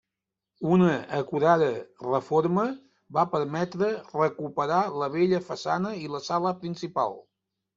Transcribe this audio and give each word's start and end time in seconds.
Una 0.75 0.93
acurada 1.17 1.67
reforma 2.05 2.65
va 3.19 3.27
permetre 3.35 3.91
recuperar 4.15 4.81
la 5.03 5.11
bella 5.19 5.43
façana 5.51 5.93
i 6.07 6.11
la 6.15 6.23
sala 6.31 6.57
principal. 6.65 7.19